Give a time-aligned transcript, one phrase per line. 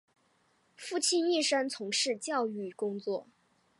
[0.75, 3.27] 父亲一生从事教育工作。